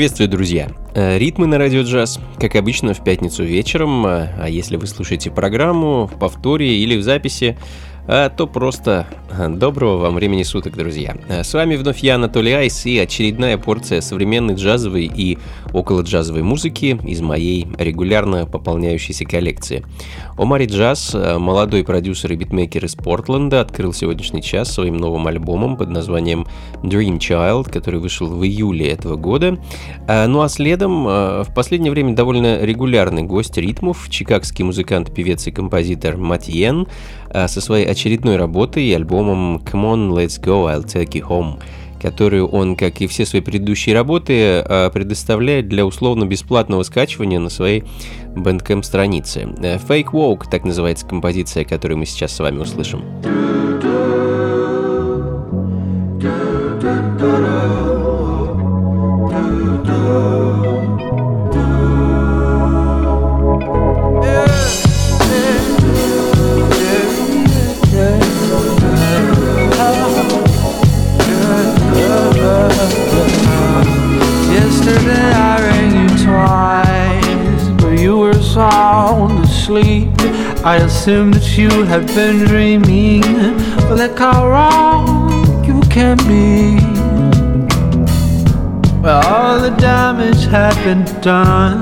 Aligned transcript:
Приветствую, 0.00 0.30
друзья! 0.30 0.70
Э, 0.94 1.18
ритмы 1.18 1.46
на 1.46 1.58
радио 1.58 1.82
джаз, 1.82 2.20
как 2.38 2.56
обычно, 2.56 2.94
в 2.94 3.04
пятницу 3.04 3.44
вечером, 3.44 4.06
э, 4.06 4.30
а 4.40 4.48
если 4.48 4.76
вы 4.76 4.86
слушаете 4.86 5.30
программу 5.30 6.06
в 6.06 6.18
повторе 6.18 6.78
или 6.78 6.96
в 6.96 7.02
записи, 7.02 7.58
а, 8.08 8.30
то 8.30 8.46
просто 8.46 9.06
доброго 9.38 9.98
вам 9.98 10.14
времени 10.14 10.42
суток, 10.42 10.76
друзья. 10.76 11.16
А, 11.28 11.44
с 11.44 11.54
вами 11.54 11.76
вновь 11.76 12.00
я, 12.00 12.16
Анатолий 12.16 12.52
Айс, 12.52 12.84
и 12.86 12.98
очередная 12.98 13.58
порция 13.58 14.00
современной 14.00 14.54
джазовой 14.54 15.10
и 15.12 15.38
около 15.72 16.02
джазовой 16.02 16.42
музыки 16.42 16.98
из 17.04 17.20
моей 17.20 17.68
регулярно 17.78 18.46
пополняющейся 18.46 19.24
коллекции. 19.24 19.84
Омари 20.36 20.66
Джаз, 20.66 21.14
молодой 21.14 21.84
продюсер 21.84 22.32
и 22.32 22.36
битмейкер 22.36 22.84
из 22.84 22.94
Портленда, 22.94 23.60
открыл 23.60 23.92
сегодняшний 23.92 24.42
час 24.42 24.72
своим 24.72 24.96
новым 24.96 25.26
альбомом 25.26 25.76
под 25.76 25.90
названием 25.90 26.46
Dream 26.82 27.18
Child, 27.18 27.70
который 27.70 28.00
вышел 28.00 28.26
в 28.26 28.44
июле 28.44 28.88
этого 28.88 29.16
года. 29.16 29.58
Ну 30.08 30.42
а 30.42 30.48
следом 30.48 31.04
в 31.04 31.48
последнее 31.54 31.92
время 31.92 32.14
довольно 32.14 32.64
регулярный 32.64 33.22
гость 33.22 33.56
ритмов, 33.56 34.08
чикагский 34.10 34.64
музыкант, 34.64 35.14
певец 35.14 35.46
и 35.46 35.52
композитор 35.52 36.16
Матьен, 36.16 36.86
Э, 37.29 37.29
со 37.32 37.60
своей 37.60 37.86
очередной 37.86 38.36
работой 38.36 38.84
и 38.84 38.92
альбомом 38.92 39.58
Come 39.58 39.84
On, 39.84 40.10
Let's 40.10 40.42
Go, 40.42 40.66
I'll 40.72 40.84
Take 40.84 41.12
You 41.12 41.28
Home, 41.28 41.62
которую 42.00 42.48
он, 42.48 42.76
как 42.76 43.00
и 43.00 43.06
все 43.06 43.26
свои 43.26 43.40
предыдущие 43.40 43.94
работы, 43.94 44.32
э, 44.34 44.90
предоставляет 44.92 45.68
для 45.68 45.86
условно-бесплатного 45.86 46.82
скачивания 46.82 47.38
на 47.38 47.50
своей 47.50 47.84
Bandcamp 48.34 48.82
странице. 48.82 49.48
Э, 49.62 49.76
Fake 49.76 50.12
Walk, 50.12 50.44
так 50.50 50.64
называется 50.64 51.06
композиция, 51.06 51.64
которую 51.64 51.98
мы 51.98 52.06
сейчас 52.06 52.32
с 52.32 52.40
вами 52.40 52.58
услышим. 52.58 53.02
I 79.82 80.76
assume 80.76 81.32
that 81.32 81.56
you 81.56 81.70
have 81.84 82.06
been 82.08 82.44
dreaming, 82.46 83.22
but 83.88 83.96
look 83.96 84.18
how 84.18 84.46
wrong 84.46 85.64
you 85.64 85.80
can 85.88 86.16
be. 86.28 86.76
Well, 89.00 89.26
all 89.26 89.60
the 89.60 89.70
damage 89.70 90.44
had 90.46 90.74
been 90.84 91.04
done, 91.22 91.80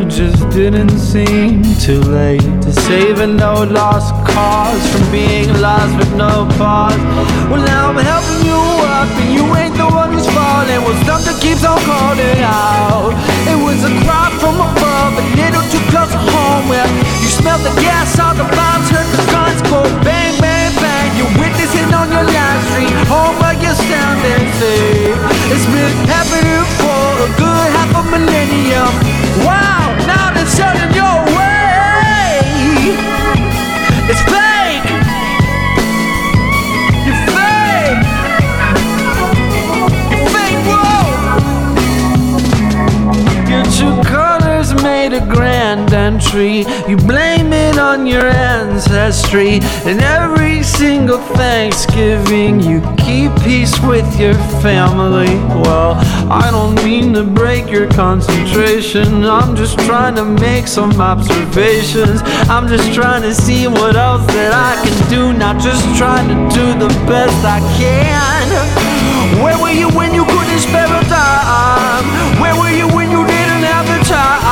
it 0.00 0.08
just 0.08 0.48
didn't 0.50 0.98
seem 0.98 1.62
too 1.78 2.00
late 2.00 2.40
to 2.62 2.72
save 2.72 3.20
a 3.20 3.26
no 3.26 3.64
lost 3.64 4.14
cause 4.26 4.82
from 4.90 5.10
being 5.12 5.52
lost 5.60 5.94
with 5.98 6.14
no 6.16 6.48
pause. 6.56 6.96
Well, 7.50 7.64
now 7.64 7.90
I'm 7.90 7.96
helping 7.96 8.46
you 8.46 8.62
up, 8.96 9.08
and 9.20 9.34
you 9.34 9.44
ain't 9.56 9.65
the 10.64 10.80
was 10.80 10.80
falling. 10.80 10.80
Well, 10.84 10.96
something 11.04 11.36
keeps 11.40 11.64
on 11.64 11.78
calling 11.84 12.40
out. 12.40 13.12
It 13.50 13.58
was 13.60 13.84
a 13.84 13.92
cry 14.04 14.30
from 14.40 14.56
above, 14.56 15.12
a 15.20 15.24
little 15.36 15.64
too 15.68 15.82
close 15.92 16.10
to 16.12 16.20
home. 16.32 16.68
Where 16.68 16.86
you 17.20 17.28
smell 17.28 17.58
the 17.58 17.74
gas, 17.82 18.18
all 18.18 18.34
the 18.34 18.48
bombs, 18.56 18.88
heard 18.88 19.08
the 19.12 19.22
guns 19.32 19.60
go 19.68 19.82
bang, 20.04 20.32
bang, 20.40 20.72
bang. 20.80 21.08
You're 21.18 21.34
witnessing 21.36 21.92
on 21.92 22.08
your 22.08 22.24
live 22.24 22.62
stream, 22.72 22.96
home 23.10 23.36
where 23.40 23.56
you 23.58 23.72
stand 23.74 24.20
and 24.24 24.46
say 24.56 25.12
it's 25.52 25.66
been 25.68 25.94
happening 26.08 26.64
for 26.80 27.04
a 27.26 27.28
good 27.36 27.68
half 27.76 27.92
a 27.92 28.02
millennium. 28.08 28.92
Wow, 29.44 29.92
now 30.06 30.32
they're 30.32 30.48
shutting 30.48 30.92
your 30.96 31.15
a 45.16 45.26
grand 45.26 45.92
entry. 45.94 46.64
You 46.88 46.96
blame 46.96 47.52
it 47.52 47.78
on 47.78 48.06
your 48.06 48.28
ancestry. 48.28 49.60
And 49.88 50.00
every 50.00 50.62
single 50.62 51.18
Thanksgiving, 51.18 52.60
you 52.60 52.80
keep 52.98 53.32
peace 53.42 53.78
with 53.80 54.08
your 54.20 54.34
family. 54.60 55.34
Well, 55.62 55.94
I 56.30 56.50
don't 56.50 56.74
mean 56.84 57.14
to 57.14 57.24
break 57.24 57.70
your 57.70 57.88
concentration. 57.88 59.24
I'm 59.24 59.56
just 59.56 59.78
trying 59.80 60.16
to 60.16 60.24
make 60.24 60.66
some 60.66 61.00
observations. 61.00 62.20
I'm 62.50 62.68
just 62.68 62.92
trying 62.92 63.22
to 63.22 63.34
see 63.34 63.66
what 63.68 63.96
else 63.96 64.26
that 64.36 64.52
I 64.52 64.72
can 64.84 65.10
do. 65.10 65.32
Not 65.32 65.60
just 65.60 65.82
trying 65.96 66.28
to 66.28 66.54
do 66.54 66.66
the 66.78 66.92
best 67.08 67.38
I 67.44 67.60
can. 67.78 68.46
Where 69.42 69.58
were 69.58 69.70
you 69.70 69.88
when 69.90 70.14
you 70.14 70.24
couldn't 70.24 70.60
spare 70.60 70.86
a 70.86 71.02
dime? 71.08 72.06
Where 72.40 72.56
were 72.56 72.70
you 72.70 72.86
when 72.94 73.10
you 73.10 73.26
didn't 73.26 73.64
have 73.64 73.86
the 73.86 74.04
time? 74.04 74.45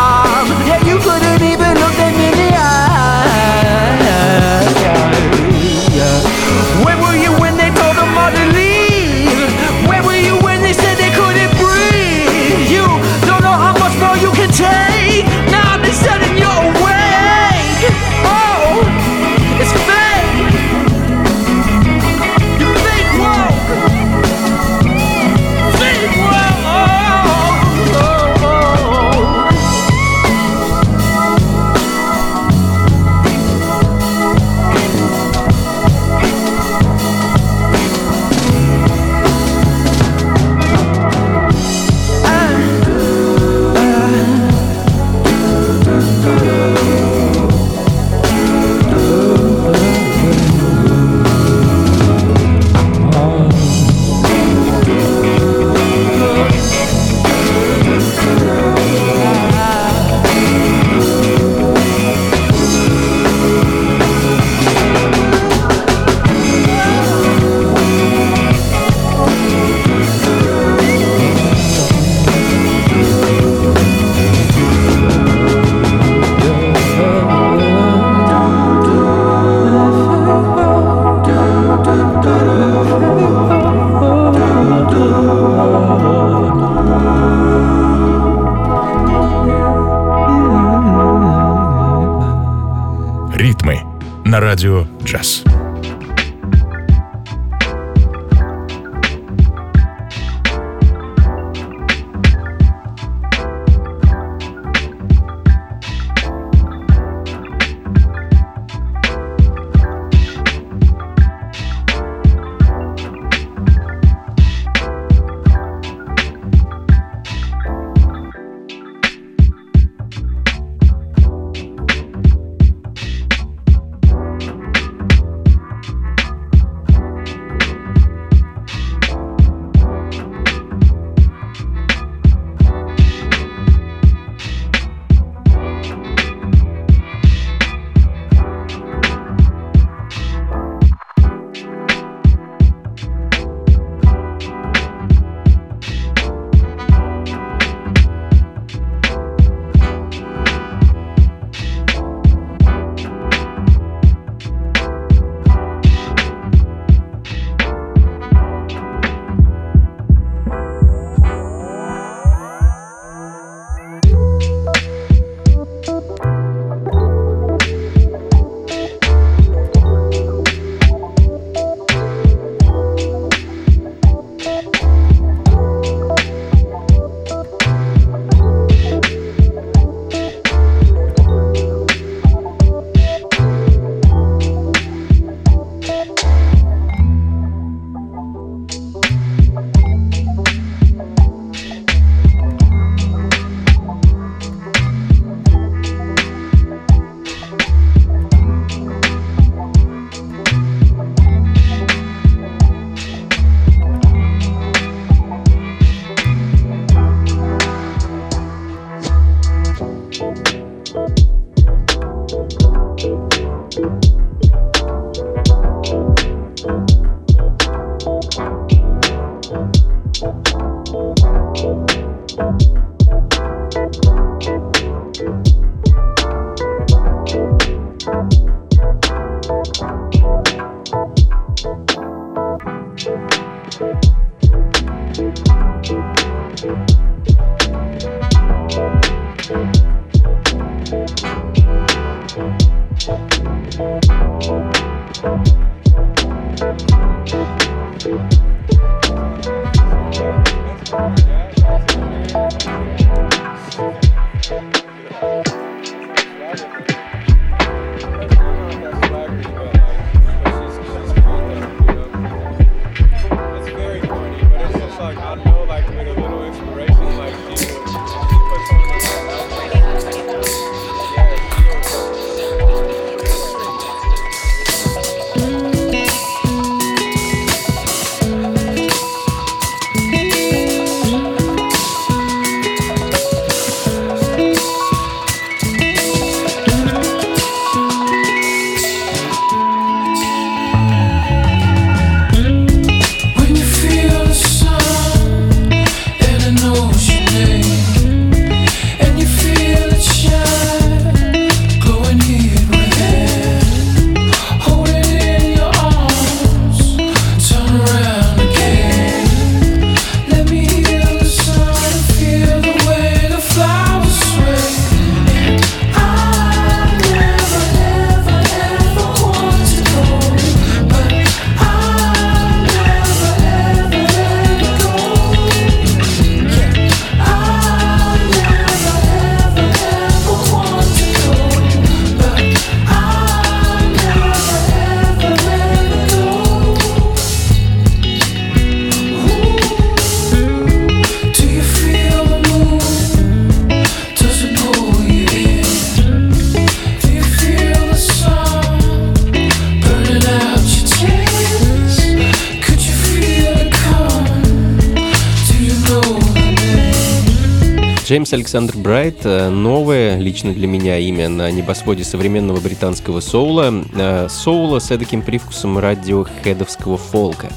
Джеймс 358.14 358.32
Александр 358.32 358.76
Брайт 358.76 359.22
э,– 359.26 359.48
новое, 359.50 360.16
лично 360.20 360.52
для 360.54 360.68
меня, 360.68 360.98
имя 360.98 361.28
на 361.28 361.50
небосводе 361.50 362.04
современного 362.04 362.60
британского 362.60 363.18
соула. 363.18 363.74
Э, 363.92 364.28
соула 364.30 364.78
с 364.78 364.96
таким 364.96 365.20
привкусом 365.20 365.78
радиохедовского 365.78 366.96
фолка. 366.96 367.48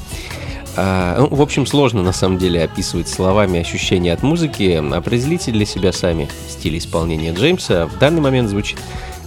А, 0.76 1.16
ну, 1.16 1.28
в 1.28 1.40
общем, 1.42 1.64
сложно 1.64 2.02
на 2.02 2.12
самом 2.12 2.38
деле 2.38 2.64
описывать 2.64 3.06
словами 3.06 3.60
ощущения 3.60 4.12
от 4.12 4.24
музыки. 4.24 4.82
Определите 4.92 5.52
для 5.52 5.64
себя 5.64 5.92
сами 5.92 6.28
стиль 6.48 6.78
исполнения 6.78 7.32
Джеймса. 7.32 7.86
В 7.86 7.96
данный 8.00 8.20
момент 8.20 8.50
звучит 8.50 8.80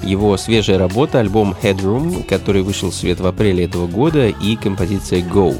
его 0.03 0.38
свежая 0.38 0.77
работа, 0.77 1.20
альбом 1.20 1.55
Headroom, 1.62 2.24
который 2.24 2.62
вышел 2.62 2.91
в 2.91 2.96
свет 2.96 3.20
в 3.20 3.25
апреле 3.25 3.65
этого 3.65 3.88
года, 3.88 4.27
и 4.27 4.55
композиция 4.55 5.22
Go. 5.22 5.55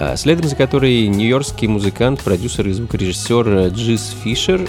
А, 0.00 0.16
следом 0.16 0.48
за 0.48 0.54
которой 0.54 1.08
нью-йоркский 1.08 1.66
музыкант, 1.66 2.20
продюсер 2.20 2.68
и 2.68 2.72
звукорежиссер 2.72 3.68
Джиз 3.68 4.14
Фишер. 4.22 4.68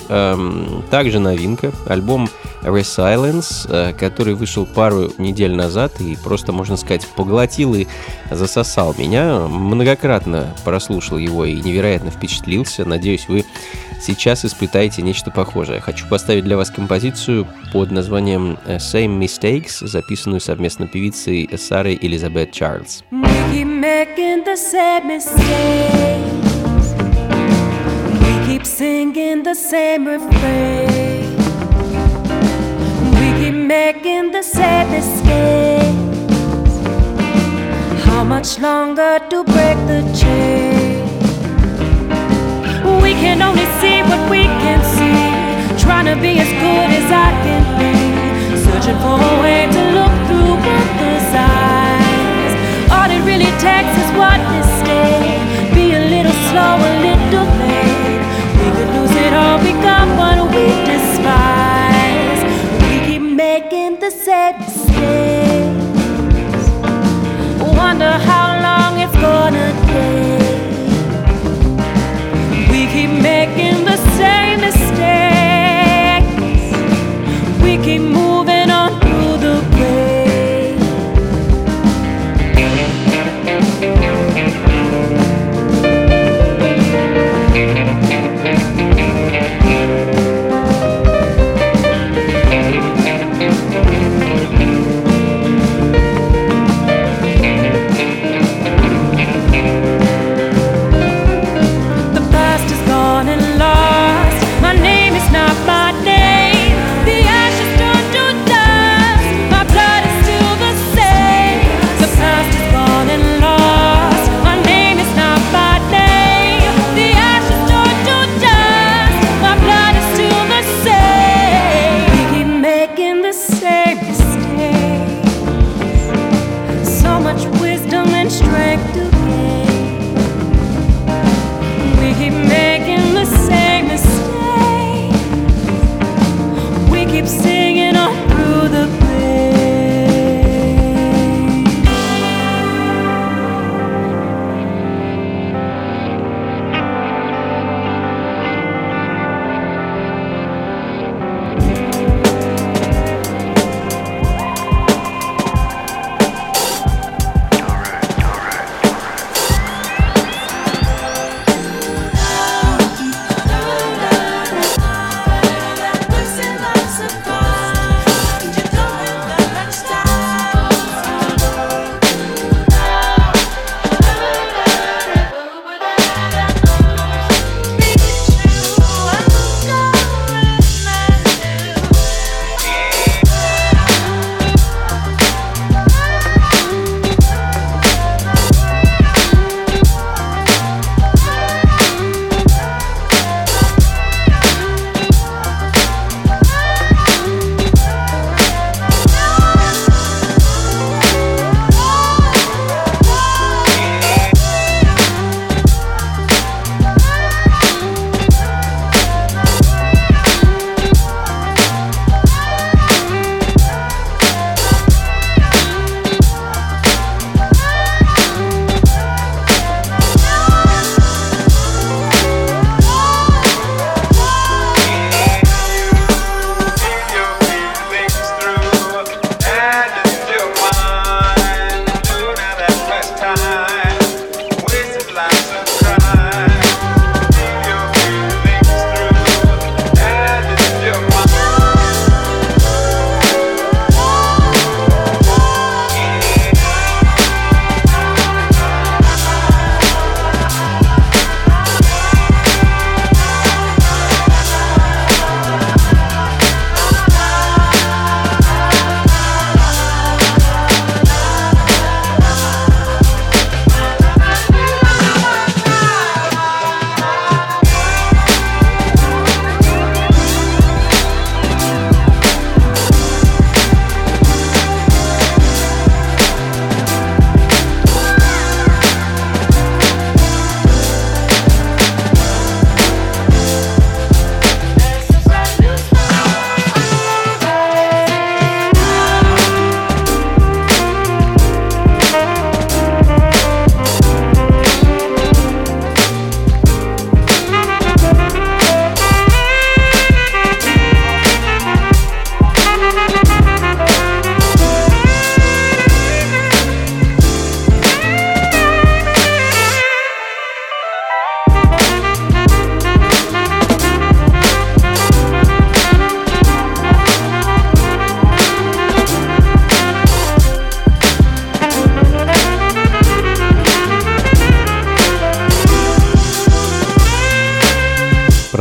Также 0.90 1.20
новинка, 1.20 1.72
альбом 1.88 2.30
Resilience, 2.64 3.68
а, 3.70 3.94
который 3.94 4.34
вышел 4.34 4.66
пару 4.66 5.12
недель 5.20 5.54
назад 5.54 6.02
и 6.02 6.18
просто, 6.24 6.52
можно 6.52 6.78
сказать, 6.78 7.06
поглотил 7.16 7.76
и 7.76 7.86
засосал 8.32 8.96
меня. 8.98 9.48
Многократно 9.48 10.56
прослушал 10.66 11.20
его 11.20 11.46
и 11.46 11.62
невероятно 11.62 12.10
впечатлился. 12.10 12.86
Надеюсь, 12.86 13.28
вы 13.28 13.46
сейчас 14.00 14.46
испытаете 14.46 15.02
нечто 15.02 15.32
похожее. 15.32 15.80
Хочу 15.80 16.08
поставить 16.08 16.44
для 16.44 16.58
вас 16.58 16.70
композицию 16.72 17.48
под 17.72 17.92
названием 17.92 18.58
Same 18.66 19.20
Mistakes, 19.20 19.86
записанную 19.86 20.40
совместно 20.40 20.88
певицей 20.88 21.50
Сарой 21.58 21.98
Элизабет 22.02 22.52
Чарльз. 22.52 23.04
How 38.06 38.24
much 38.26 38.60
longer 38.60 39.20
to 39.30 39.44
break 39.46 39.78
the 39.88 40.04
chain? 40.14 41.08
We 43.02 43.14
can 43.14 43.42
only 43.42 43.69
Trying 46.00 46.16
to 46.16 46.22
be 46.22 46.40
as 46.40 46.48
good 46.48 46.90
as 46.96 47.12
I 47.12 47.30
can 47.44 47.64
be. 47.76 47.92
Searching 48.64 48.98
for 49.04 49.20
a 49.20 49.42
way 49.44 49.68
to 49.68 49.82
look 49.98 50.16
through 50.28 50.56
others' 50.80 51.34
eyes 51.36 52.54
All 52.96 53.10
it 53.12 53.22
really 53.28 53.52
takes 53.60 53.94
is 54.04 54.10
one 54.16 54.40
mistake. 54.56 55.44
Be 55.76 55.96
a 55.96 56.04
little 56.16 56.38
slow, 56.48 56.80
a 56.80 56.94
little 57.04 57.48
late. 57.60 58.24
We 58.60 58.68
could 58.78 58.92
lose 58.96 59.16
it 59.26 59.34
all, 59.34 59.60
become 59.60 60.16
what 60.16 60.38
we 60.56 60.68
despise. 60.88 62.42
We 62.84 62.96
keep 63.06 63.22
making 63.22 64.00
the 64.00 64.10
same 64.10 64.58
mistakes. 64.58 65.39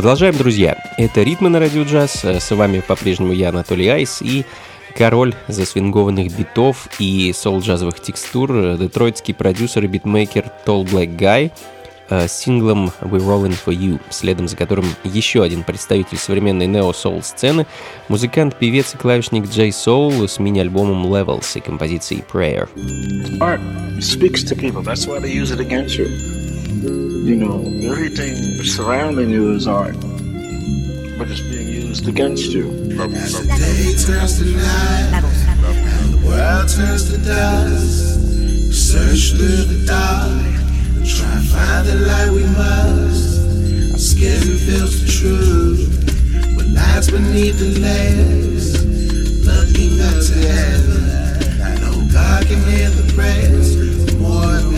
Продолжаем, 0.09 0.39
друзья. 0.39 0.83
Это 0.97 1.23
«Ритмы 1.23 1.51
на 1.51 1.61
радио 1.61 1.83
джаз». 1.83 2.25
С 2.25 2.51
вами 2.51 2.81
по-прежнему 2.81 3.35
я, 3.35 3.51
Анатолий 3.51 3.89
Айс, 3.89 4.23
и 4.23 4.47
король 4.97 5.35
засвингованных 5.49 6.35
битов 6.35 6.89
и 6.99 7.31
соул-джазовых 7.37 8.01
текстур, 8.01 8.79
детройтский 8.79 9.35
продюсер 9.35 9.85
и 9.85 9.87
битмейкер 9.87 10.51
Tall 10.65 10.85
Black 10.85 11.15
Guy 11.15 11.51
с 12.09 12.33
синглом 12.33 12.91
«We're 13.03 13.21
Rolling 13.21 13.55
For 13.63 13.77
You», 13.77 14.01
следом 14.09 14.49
за 14.49 14.57
которым 14.57 14.87
еще 15.05 15.43
один 15.43 15.63
представитель 15.63 16.17
современной 16.17 16.67
нео-соул 16.67 17.23
сцены, 17.23 17.67
музыкант, 18.09 18.57
певец 18.59 18.95
и 18.95 18.97
клавишник 18.97 19.47
Джей 19.51 19.73
Соул 19.73 20.27
с 20.27 20.39
мини-альбомом 20.39 21.05
Levels 21.05 21.55
и 21.55 21.61
композицией 21.61 22.25
Prayer. 22.33 22.67
Art 23.41 23.61
speaks 24.01 24.43
to 24.43 24.57
people, 24.57 24.83
that's 24.83 25.07
why 25.07 25.21
they 25.21 25.31
use 25.31 25.51
it 25.51 25.61
against 25.61 25.99
you. 25.99 27.08
You 27.29 27.37
know, 27.37 27.61
everything 27.93 28.37
surrounding 28.65 29.29
you 29.29 29.53
is 29.53 29.67
art, 29.67 30.01
but 30.01 31.29
it's 31.29 31.43
being 31.43 31.69
used 31.69 32.09
against 32.09 32.53
you. 32.53 32.71
As 32.71 33.37
the 33.37 33.47
day 33.49 33.93
turns 34.01 34.39
to 34.39 34.47
night, 34.57 35.13
and 35.13 36.15
the 36.15 36.27
world 36.27 36.69
turns 36.71 37.13
to 37.13 37.19
dust, 37.19 38.73
search 38.73 39.37
through 39.37 39.65
the 39.69 39.85
dark 39.85 40.59
try 41.05 41.29
and 41.37 41.47
find 41.49 41.87
the 41.87 41.97
light 42.09 42.31
we 42.31 42.45
must. 42.57 43.93
Our 43.93 43.99
skin 43.99 44.41
the 44.65 44.89
truth, 45.21 45.85
lights 46.73 47.11
beneath 47.11 47.59
the 47.59 47.79
layers, 47.79 48.73
looking 49.45 50.01
up 50.01 50.17
to 50.17 50.49
heaven. 50.49 51.61
I 51.61 51.77
know 51.77 52.09
God 52.11 52.47
can 52.47 52.63
hear 52.71 52.89
the 52.89 53.13
prayers 53.13 53.77
more 54.15 54.78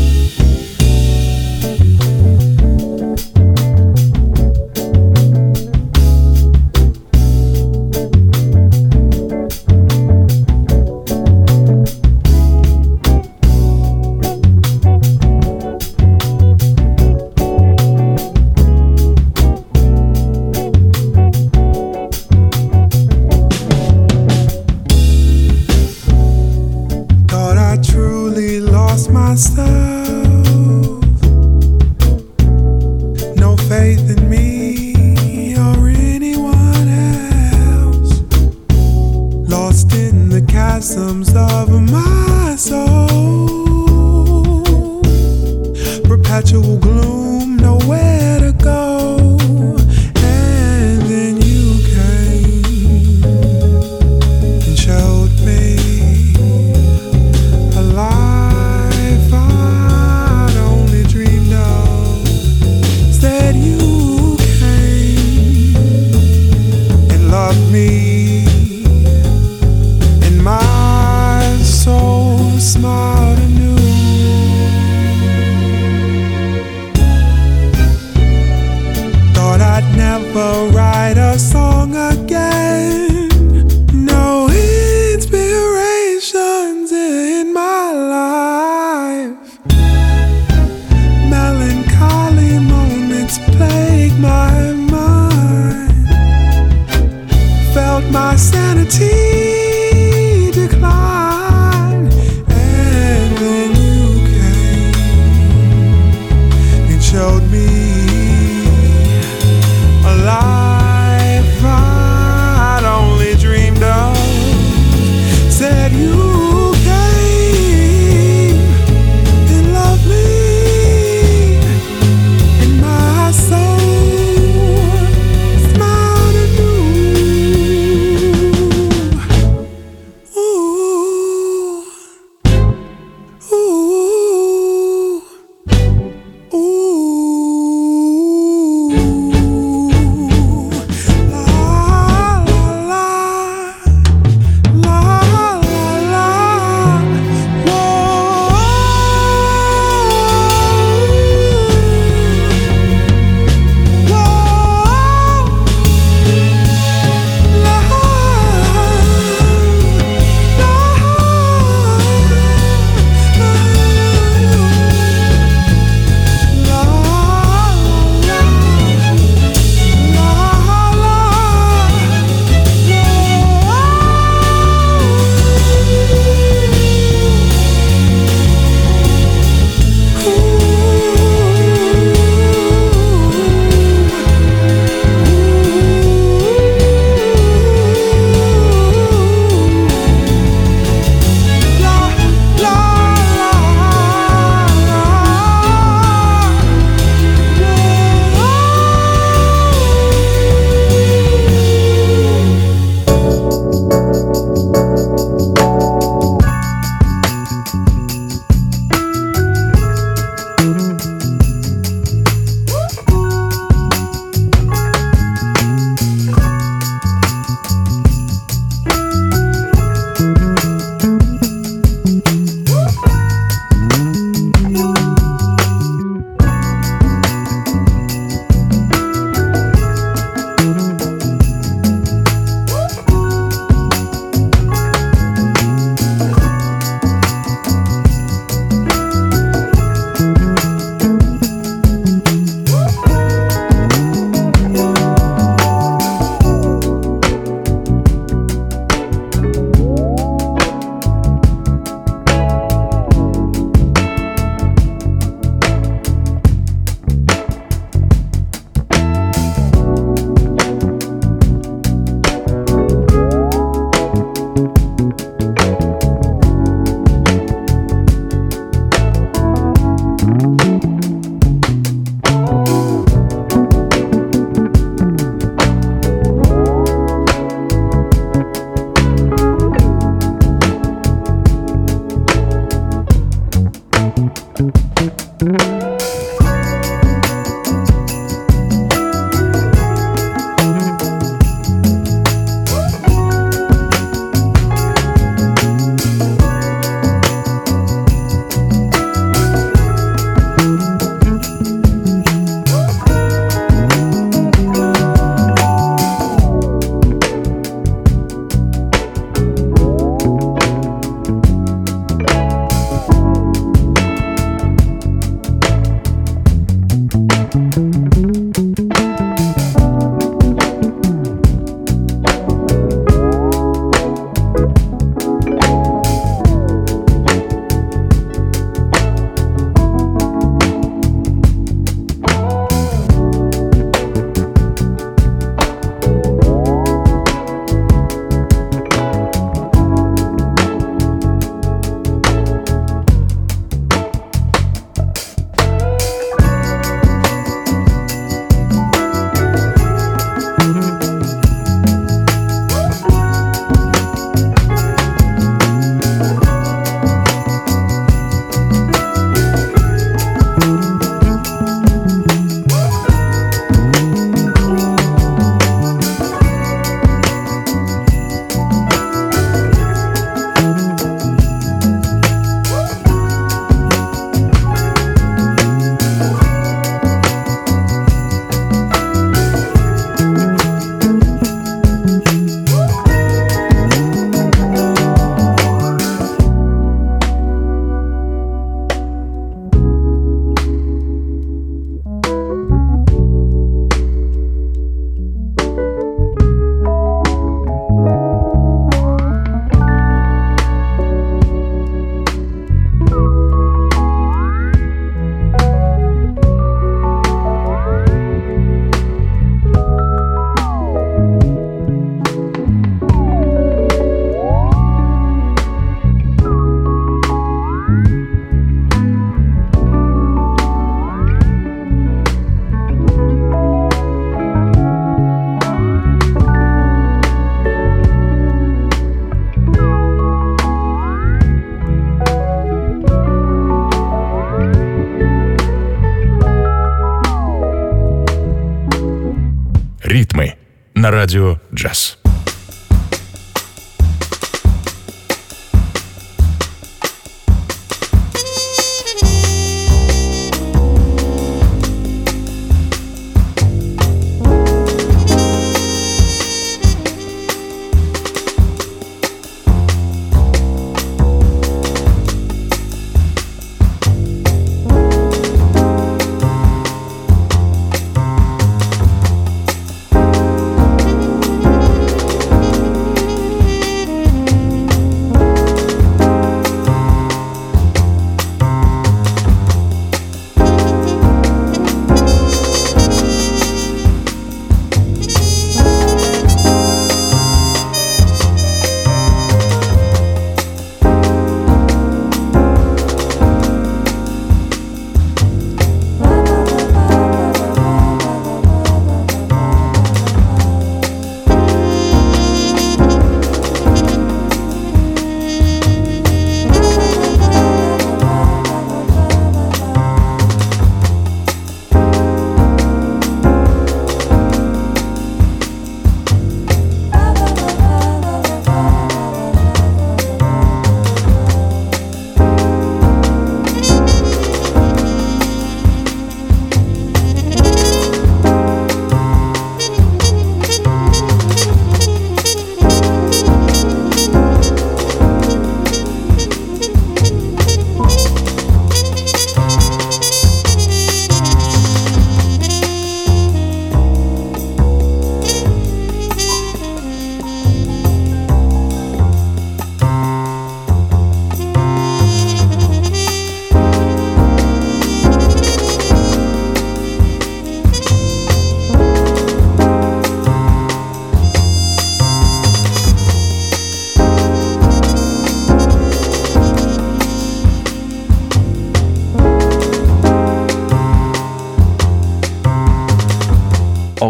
Радио 441.31 441.60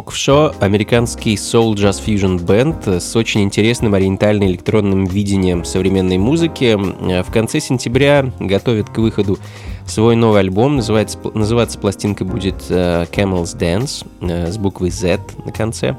Шо– 0.09 0.53
американский 0.59 1.35
soul 1.35 1.73
jazz 1.73 2.01
fusion 2.03 2.41
бенд 2.41 2.87
с 2.87 3.15
очень 3.15 3.41
интересным 3.41 3.93
ориентально-электронным 3.93 5.05
видением 5.05 5.65
современной 5.65 6.17
музыки. 6.17 6.75
В 6.75 7.31
конце 7.31 7.59
сентября 7.59 8.31
готовит 8.39 8.89
к 8.89 8.97
выходу 8.97 9.37
свой 9.85 10.15
новый 10.15 10.39
альбом. 10.39 10.77
Называется, 10.77 11.17
называться 11.33 11.77
пластинка 11.77 12.25
будет 12.25 12.55
э, 12.69 13.05
Camel's 13.11 13.57
Dance 13.57 14.05
э, 14.21 14.51
с 14.51 14.57
буквой 14.57 14.89
Z 14.89 15.19
на 15.45 15.51
конце. 15.51 15.95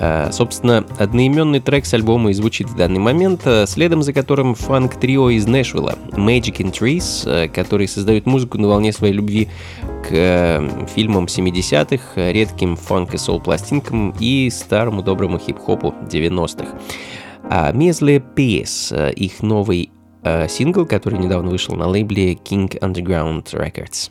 Э, 0.00 0.30
собственно, 0.32 0.84
одноименный 0.98 1.60
трек 1.60 1.86
с 1.86 1.94
альбома 1.94 2.30
и 2.30 2.34
звучит 2.34 2.68
в 2.68 2.76
данный 2.76 2.98
момент, 2.98 3.46
следом 3.66 4.02
за 4.02 4.12
которым 4.12 4.54
фанк-трио 4.54 5.30
из 5.30 5.46
Нэшвилла 5.46 5.96
Magic 6.12 6.56
in 6.56 6.72
Trees, 6.72 7.48
который 7.48 7.86
создают 7.86 8.26
музыку 8.26 8.58
на 8.58 8.68
волне 8.68 8.92
своей 8.92 9.12
любви 9.12 9.48
к 10.02 10.08
э, 10.10 10.86
фильмам 10.94 11.26
70-х, 11.26 12.32
редким 12.32 12.76
фанк 12.76 13.14
и 13.14 13.18
сол-пластинкам 13.18 14.14
и 14.18 14.50
старому 14.50 15.02
доброму 15.02 15.38
хип-хопу 15.38 15.94
90-х. 16.10 16.66
А 17.44 17.72
Measly 17.72 18.22
Peace, 18.34 19.12
их 19.12 19.42
новый 19.42 19.90
э, 20.22 20.48
сингл, 20.48 20.86
который 20.86 21.18
недавно 21.18 21.50
вышел 21.50 21.74
на 21.74 21.86
лейбле 21.86 22.34
King 22.34 22.78
Underground 22.80 23.52
Records. 23.52 24.10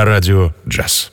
На 0.00 0.06
радио 0.06 0.54
«Джаз». 0.66 1.12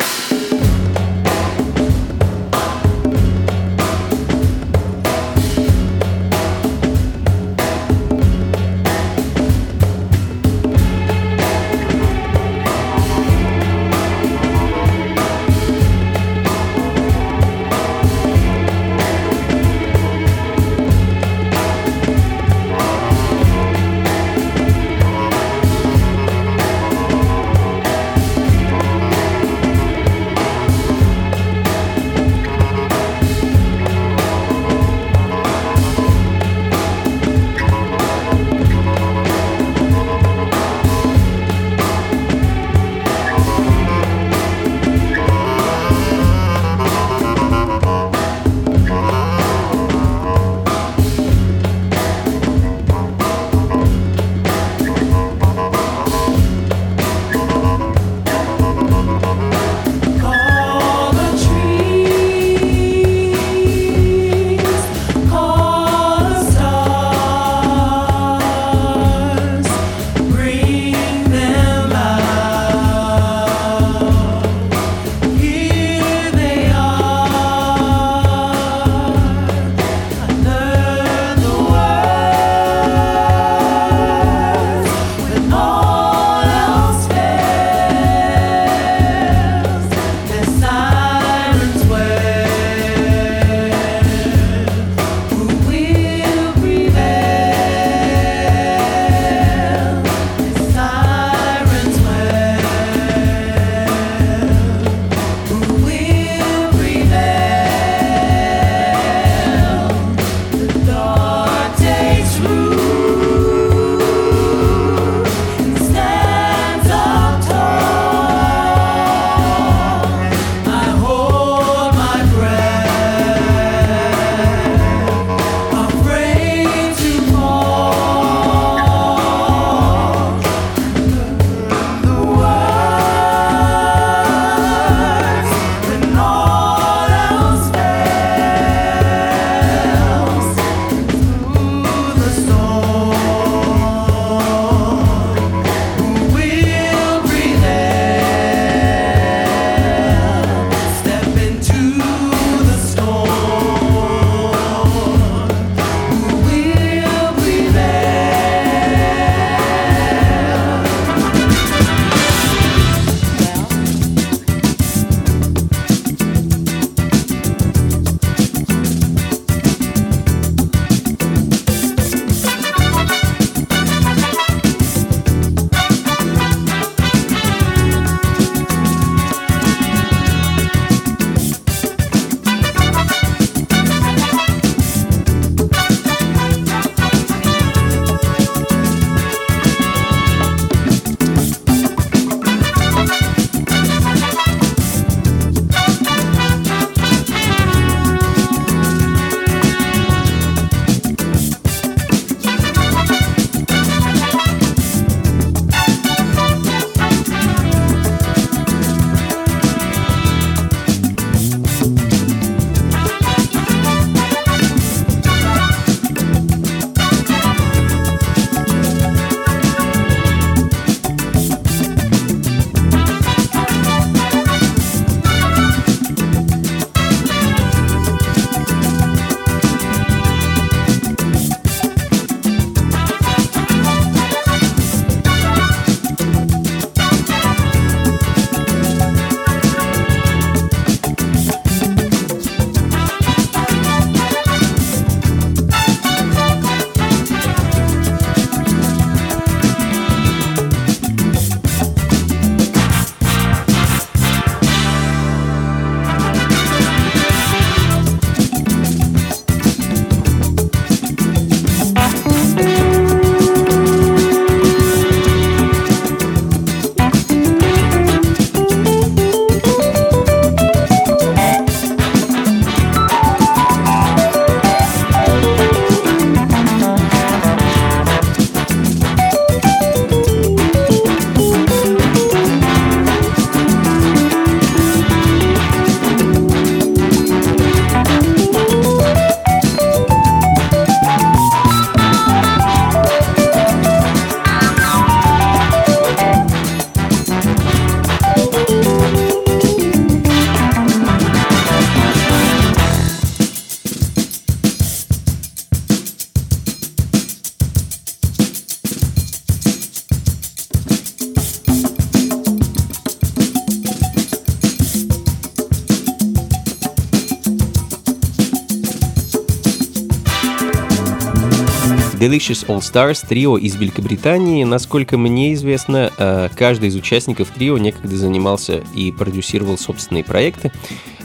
Delicious 322.21 322.67
All 322.67 322.81
Stars, 322.81 323.25
трио 323.27 323.57
из 323.57 323.75
Великобритании. 323.77 324.63
Насколько 324.63 325.17
мне 325.17 325.55
известно, 325.55 326.11
э, 326.15 326.49
каждый 326.55 326.89
из 326.89 326.95
участников 326.95 327.49
трио 327.49 327.79
некогда 327.79 328.15
занимался 328.15 328.83
и 328.93 329.11
продюсировал 329.11 329.75
собственные 329.75 330.23
проекты. 330.23 330.71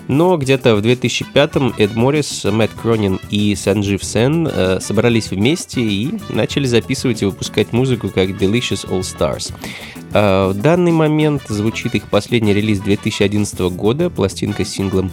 Но 0.08 0.38
где-то 0.38 0.74
в 0.74 0.80
2005-м 0.80 1.74
Эд 1.76 1.94
Моррис, 1.96 2.44
Мэтт 2.44 2.72
Кронин 2.72 3.20
и 3.28 3.54
Санджив 3.56 4.02
Сен 4.02 4.48
э, 4.50 4.80
собрались 4.80 5.30
вместе 5.30 5.82
и 5.82 6.14
начали 6.30 6.64
записывать 6.64 7.20
и 7.20 7.26
выпускать 7.26 7.74
музыку 7.74 8.08
как 8.08 8.30
Delicious 8.30 8.88
All 8.88 9.00
Stars. 9.02 9.52
Э, 10.14 10.48
в 10.48 10.54
данный 10.54 10.92
момент 10.92 11.42
звучит 11.46 11.94
их 11.94 12.08
последний 12.08 12.54
релиз 12.54 12.80
2011 12.80 13.60
года, 13.76 14.08
пластинка 14.08 14.64
с 14.64 14.70
синглом 14.70 15.12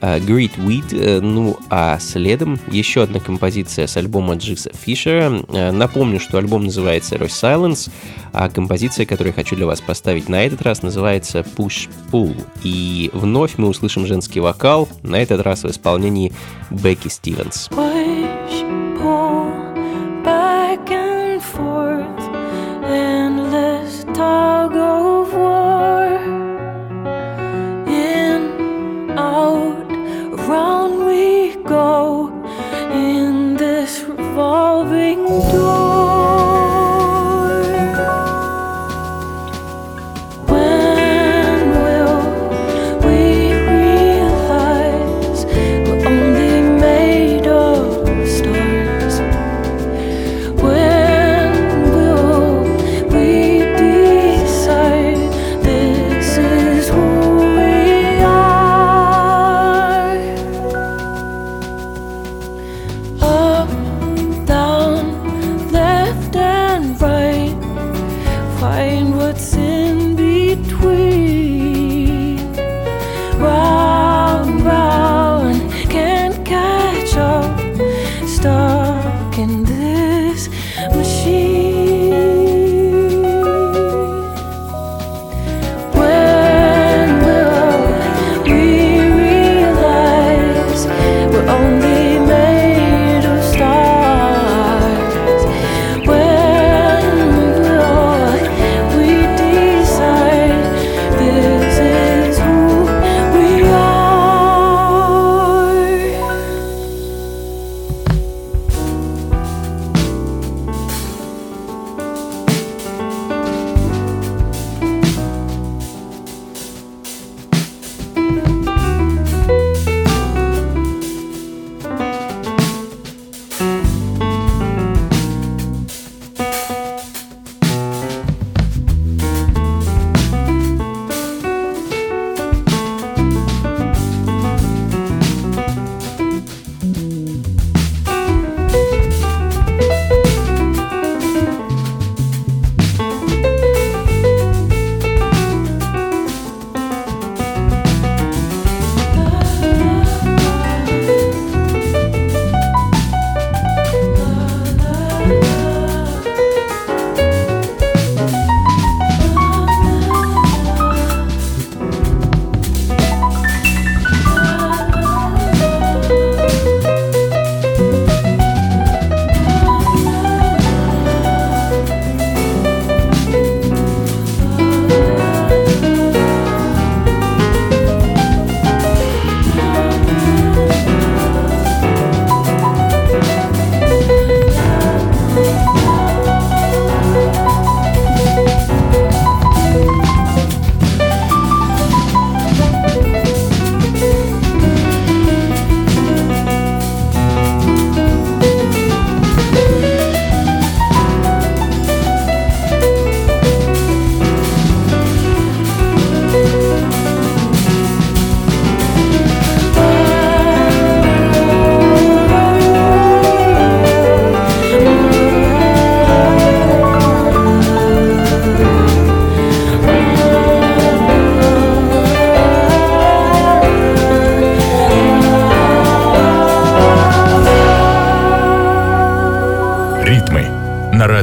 Great 0.00 0.56
Weed, 0.56 0.84
э, 0.92 1.20
ну 1.20 1.58
а 1.68 1.98
следом 1.98 2.58
еще 2.70 3.02
одна 3.02 3.20
композиция 3.20 3.86
с 3.86 3.96
альбома 3.96 4.34
Джиса 4.34 4.70
Фишера. 4.72 5.42
Э, 5.48 5.70
Напомню, 5.70 6.20
что 6.20 6.38
альбом 6.38 6.64
называется 6.64 7.16
Roy 7.16 7.28
Silence, 7.28 7.90
а 8.32 8.48
композиция, 8.48 9.06
которую 9.06 9.28
я 9.28 9.34
хочу 9.34 9.56
для 9.56 9.66
вас 9.66 9.80
поставить 9.80 10.28
на 10.28 10.44
этот 10.44 10.62
раз, 10.62 10.82
называется 10.82 11.44
Push 11.56 11.88
Pull. 12.10 12.36
И 12.62 13.10
вновь 13.12 13.58
мы 13.58 13.68
услышим 13.68 14.06
женский 14.06 14.40
вокал, 14.40 14.88
на 15.02 15.16
этот 15.16 15.40
раз 15.42 15.64
в 15.64 15.70
исполнении 15.70 16.32
Бекки 16.70 17.08
Стивенс. 17.08 17.68
push, 17.70 18.62
pull, 18.98 19.74
back 20.24 20.90
and 20.90 21.42
forth, 21.42 22.20
endless 22.84 24.04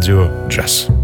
на 0.08 0.47
радио 0.47 0.96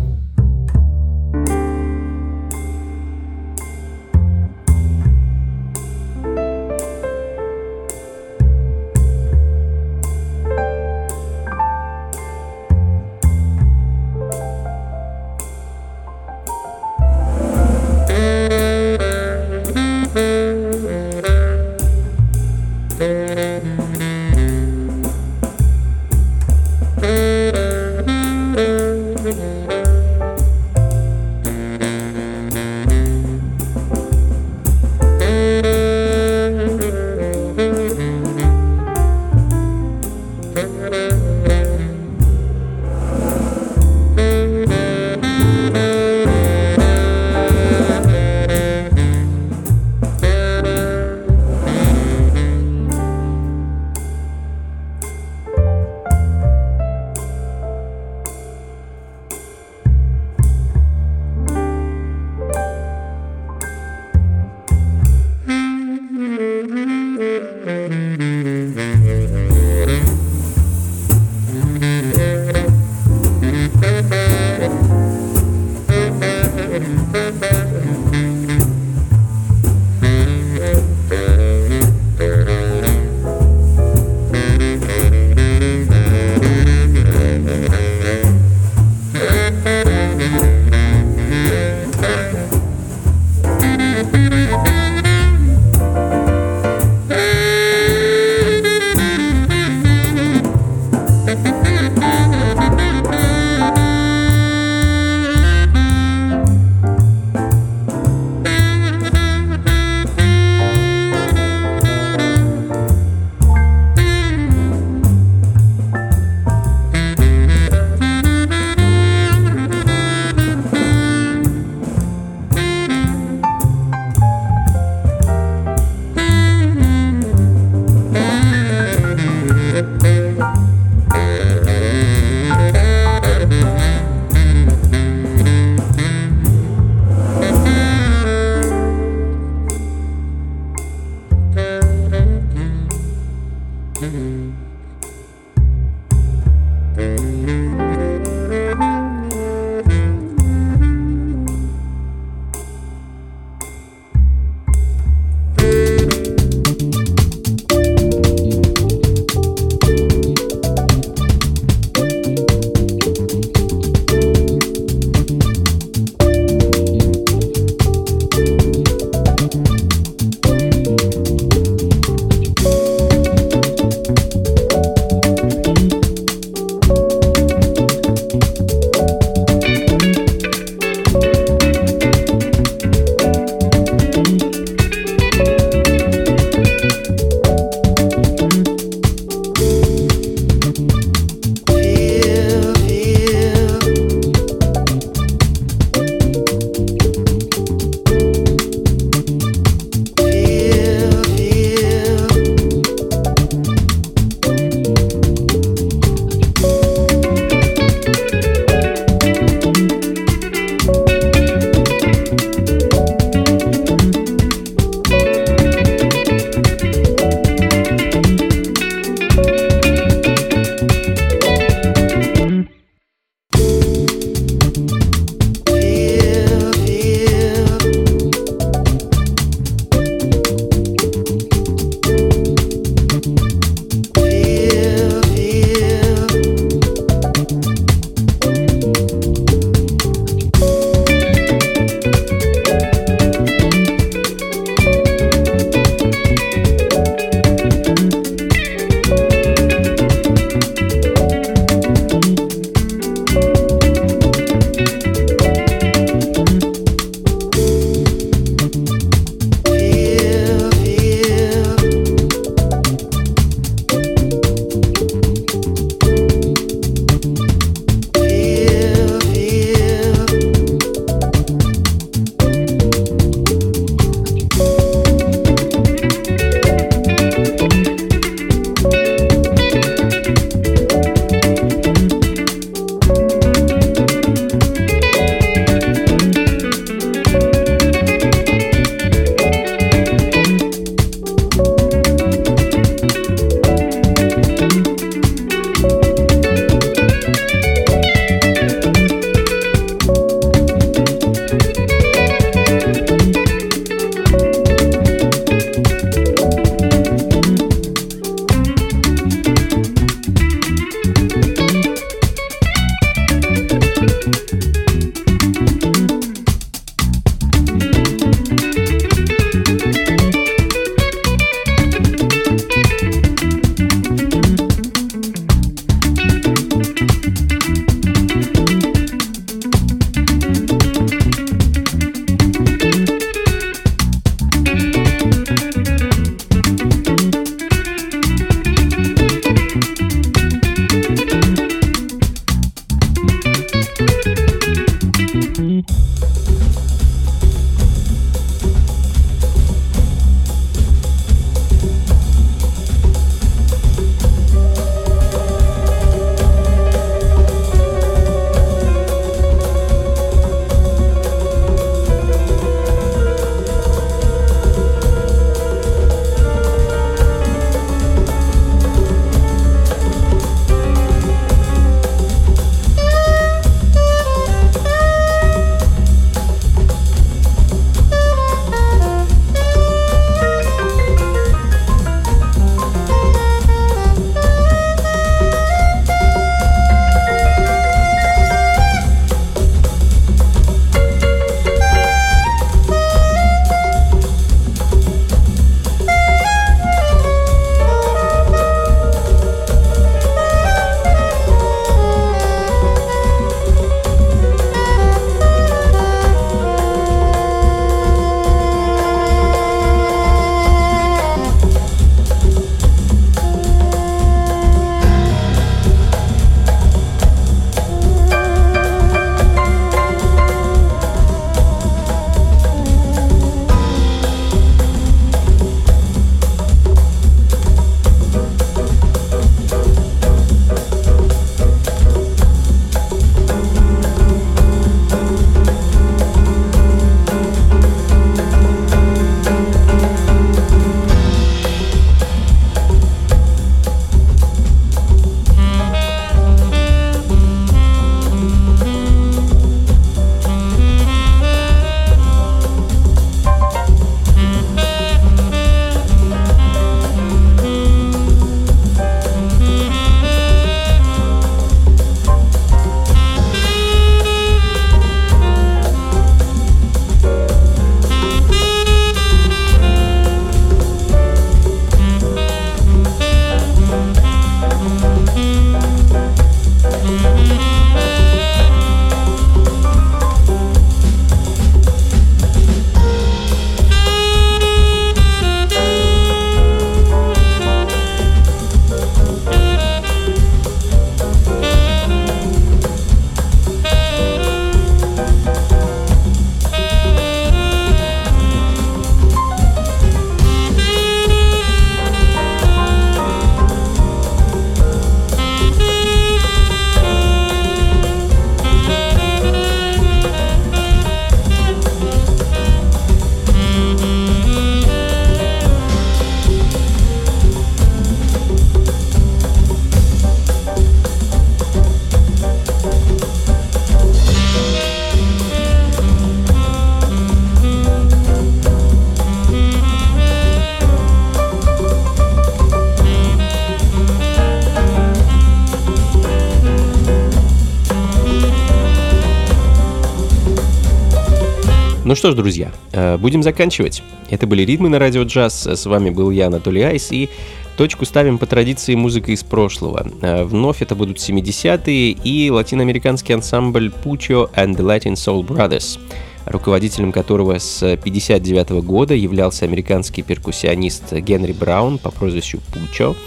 что 542.24 542.32
ж, 542.32 542.36
друзья, 542.36 542.72
э, 542.94 543.18
будем 543.18 543.44
заканчивать. 543.44 544.02
Это 544.30 544.48
были 544.48 544.62
«Ритмы 544.62 544.88
на 544.88 544.98
радио 544.98 545.24
джаз». 545.24 545.68
С 545.68 545.86
вами 545.86 546.10
был 546.10 546.32
я, 546.32 546.48
Анатолий 546.48 546.82
Айс, 546.82 547.12
и 547.12 547.30
точку 547.76 548.06
ставим 548.06 548.38
по 548.38 548.46
традиции 548.46 548.96
музыка 548.96 549.34
из 549.34 549.44
прошлого. 549.44 550.08
Э, 550.22 550.46
вновь 550.46 550.82
это 550.82 550.96
будут 550.96 551.18
70-е 551.18 552.12
и 552.12 552.50
латиноамериканский 552.50 553.36
ансамбль 553.36 553.92
Pucho 554.06 554.50
and 554.56 554.78
the 554.78 554.86
Latin 554.86 555.16
Soul 555.16 555.46
Brothers, 555.46 556.00
руководителем 556.46 557.12
которого 557.12 557.60
с 557.60 557.98
59 557.98 558.70
года 558.86 559.14
являлся 559.14 559.66
американский 559.66 560.22
перкуссионист 560.22 561.12
Генри 561.12 561.52
Браун 561.52 561.98
по 561.98 562.10
прозвищу 562.10 562.62
Пучо. 562.72 563.18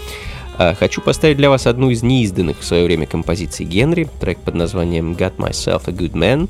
Э, 0.57 0.73
хочу 0.73 1.01
поставить 1.01 1.37
для 1.37 1.51
вас 1.51 1.67
одну 1.67 1.91
из 1.91 2.01
неизданных 2.01 2.61
в 2.61 2.65
свое 2.65 2.83
время 2.83 3.05
композиций 3.05 3.63
Генри, 3.63 4.09
трек 4.19 4.39
под 4.39 4.55
названием 4.55 5.11
«Got 5.11 5.35
Myself 5.35 5.83
a 5.85 5.91
Good 5.91 6.13
Man», 6.13 6.49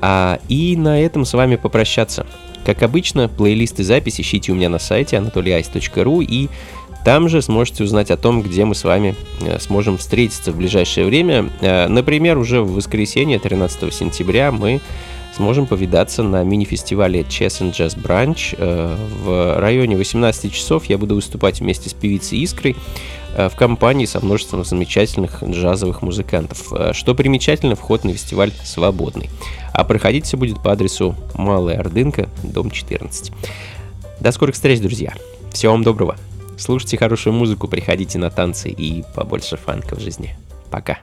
а, 0.00 0.38
и 0.48 0.76
на 0.76 1.00
этом 1.00 1.24
с 1.24 1.32
вами 1.34 1.56
попрощаться. 1.56 2.26
Как 2.64 2.82
обычно, 2.82 3.28
плейлисты 3.28 3.82
записи 3.84 4.20
ищите 4.20 4.52
у 4.52 4.54
меня 4.54 4.68
на 4.68 4.78
сайте 4.78 5.16
anatolyice.ru 5.16 6.24
и 6.24 6.48
там 7.04 7.28
же 7.28 7.40
сможете 7.40 7.84
узнать 7.84 8.10
о 8.10 8.16
том, 8.16 8.42
где 8.42 8.64
мы 8.64 8.74
с 8.74 8.84
вами 8.84 9.14
э, 9.40 9.58
сможем 9.60 9.96
встретиться 9.96 10.52
в 10.52 10.56
ближайшее 10.56 11.06
время. 11.06 11.48
Э, 11.60 11.88
например, 11.88 12.36
уже 12.36 12.60
в 12.60 12.74
воскресенье, 12.74 13.38
13 13.38 13.94
сентября, 13.94 14.52
мы 14.52 14.80
сможем 15.34 15.66
повидаться 15.66 16.22
на 16.22 16.42
мини-фестивале 16.42 17.20
Chess 17.20 17.62
and 17.62 17.72
Jazz 17.72 17.96
Branch. 17.96 18.54
Э, 18.58 18.96
в 19.22 19.58
районе 19.58 19.96
18 19.96 20.52
часов 20.52 20.86
я 20.86 20.98
буду 20.98 21.14
выступать 21.14 21.60
вместе 21.60 21.88
с 21.88 21.94
певицей 21.94 22.40
Искрой 22.40 22.76
в 23.38 23.54
компании 23.56 24.04
со 24.04 24.18
множеством 24.20 24.64
замечательных 24.64 25.42
джазовых 25.44 26.02
музыкантов. 26.02 26.72
Что 26.92 27.14
примечательно, 27.14 27.76
вход 27.76 28.04
на 28.04 28.12
фестиваль 28.12 28.52
свободный. 28.64 29.30
А 29.72 29.84
проходить 29.84 30.26
все 30.26 30.36
будет 30.36 30.60
по 30.60 30.72
адресу 30.72 31.14
Малая 31.34 31.78
Ордынка, 31.78 32.28
дом 32.42 32.70
14. 32.70 33.32
До 34.20 34.32
скорых 34.32 34.56
встреч, 34.56 34.80
друзья. 34.80 35.14
Всего 35.52 35.72
вам 35.72 35.84
доброго. 35.84 36.16
Слушайте 36.58 36.98
хорошую 36.98 37.32
музыку, 37.34 37.68
приходите 37.68 38.18
на 38.18 38.30
танцы 38.30 38.70
и 38.70 39.04
побольше 39.14 39.56
фанка 39.56 39.94
в 39.94 40.00
жизни. 40.00 40.36
Пока. 40.70 40.98